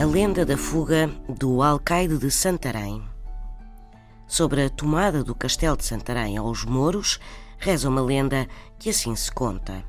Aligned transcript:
A 0.00 0.04
lenda 0.06 0.46
da 0.46 0.56
fuga 0.56 1.08
do 1.28 1.62
alcaide 1.62 2.16
de 2.16 2.30
Santarém. 2.30 3.02
Sobre 4.26 4.64
a 4.64 4.70
tomada 4.70 5.22
do 5.22 5.34
castelo 5.34 5.76
de 5.76 5.84
Santarém 5.84 6.38
aos 6.38 6.64
mouros, 6.64 7.20
reza 7.58 7.86
uma 7.86 8.00
lenda 8.00 8.48
que 8.78 8.88
assim 8.88 9.14
se 9.14 9.30
conta. 9.30 9.84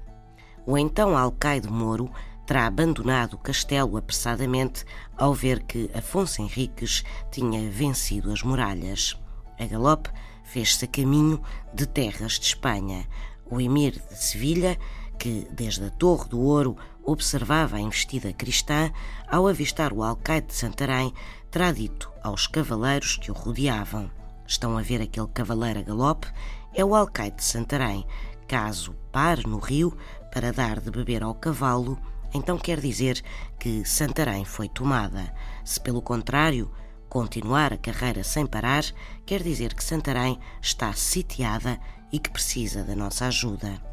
O 0.66 0.78
então 0.78 1.18
alcaide 1.18 1.70
moro 1.70 2.12
terá 2.46 2.68
abandonado 2.68 3.36
o 3.36 3.38
castelo 3.38 3.96
apressadamente 3.96 4.84
ao 5.16 5.34
ver 5.34 5.64
que 5.64 5.90
Afonso 5.94 6.42
Henriques 6.42 7.06
tinha 7.32 7.72
vencido 7.72 8.34
as 8.34 8.44
muralhas. 8.44 9.18
A 9.58 9.66
galope 9.66 10.10
fez-se 10.44 10.84
a 10.84 10.90
caminho 10.90 11.42
de 11.74 11.86
terras 11.86 12.34
de 12.34 12.48
Espanha. 12.48 13.08
O 13.50 13.62
emir 13.62 13.94
de 13.94 14.22
Sevilha 14.22 14.78
que, 15.22 15.48
desde 15.52 15.86
a 15.86 15.90
Torre 15.92 16.28
do 16.30 16.40
Ouro, 16.40 16.76
observava 17.04 17.78
a 17.78 17.80
investida 17.80 18.34
cristã, 18.34 18.92
ao 19.28 19.48
avistar 19.48 19.94
o 19.94 20.02
alcaide 20.02 20.48
de 20.48 20.56
Santarém, 20.56 21.14
terá 21.52 21.72
dito 21.72 22.12
aos 22.24 22.48
cavaleiros 22.48 23.18
que 23.18 23.30
o 23.30 23.34
rodeavam: 23.36 24.10
Estão 24.48 24.76
a 24.76 24.82
ver 24.82 25.00
aquele 25.00 25.28
cavaleiro 25.28 25.78
a 25.78 25.84
galope? 25.84 26.26
É 26.74 26.84
o 26.84 26.96
alcaide 26.96 27.36
de 27.36 27.44
Santarém. 27.44 28.04
Caso 28.48 28.96
pare 29.12 29.44
no 29.46 29.60
rio 29.60 29.96
para 30.34 30.52
dar 30.52 30.80
de 30.80 30.90
beber 30.90 31.22
ao 31.22 31.36
cavalo, 31.36 32.00
então 32.34 32.58
quer 32.58 32.80
dizer 32.80 33.22
que 33.60 33.86
Santarém 33.86 34.44
foi 34.44 34.68
tomada. 34.68 35.32
Se, 35.64 35.80
pelo 35.80 36.02
contrário, 36.02 36.72
continuar 37.08 37.72
a 37.74 37.78
carreira 37.78 38.24
sem 38.24 38.48
parar, 38.48 38.84
quer 39.24 39.44
dizer 39.44 39.76
que 39.76 39.84
Santarém 39.84 40.40
está 40.60 40.92
sitiada 40.94 41.80
e 42.12 42.18
que 42.18 42.32
precisa 42.32 42.84
da 42.84 42.96
nossa 42.96 43.28
ajuda 43.28 43.92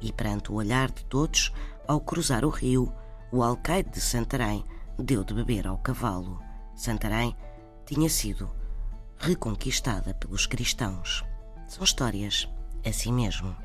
e 0.00 0.12
perante 0.12 0.52
o 0.52 0.54
olhar 0.56 0.90
de 0.90 1.04
todos, 1.04 1.52
ao 1.86 2.00
cruzar 2.00 2.44
o 2.44 2.50
rio, 2.50 2.92
o 3.32 3.42
alcaide 3.42 3.90
de 3.90 4.00
Santarém 4.00 4.64
deu 4.98 5.24
de 5.24 5.34
beber 5.34 5.66
ao 5.66 5.78
cavalo. 5.78 6.40
Santarém 6.74 7.36
tinha 7.84 8.08
sido 8.08 8.50
reconquistada 9.18 10.14
pelos 10.14 10.46
cristãos. 10.46 11.24
São 11.66 11.84
histórias 11.84 12.48
assim 12.84 13.12
mesmo. 13.12 13.56